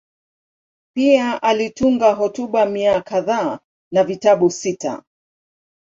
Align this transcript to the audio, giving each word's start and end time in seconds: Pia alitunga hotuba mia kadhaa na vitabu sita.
Pia 0.95 1.41
alitunga 1.43 2.13
hotuba 2.13 2.65
mia 2.65 3.01
kadhaa 3.01 3.59
na 3.91 4.03
vitabu 4.03 4.49
sita. 4.49 5.03